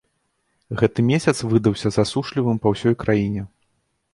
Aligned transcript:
Гэты 0.81 0.99
месяц 1.09 1.35
выдаўся 1.51 1.91
засушлівым 1.99 2.57
па 2.65 2.73
ўсёй 2.77 2.93
краіне. 3.05 3.41